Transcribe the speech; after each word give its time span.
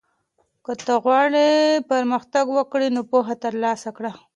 که 0.65 0.73
ته 0.85 0.93
غواړې 1.03 1.47
پرمختګ 1.91 2.45
وکړې 2.57 2.87
نو 2.95 3.01
پوهه 3.11 3.35
ترلاسه 3.43 3.89
کړه. 3.97 4.11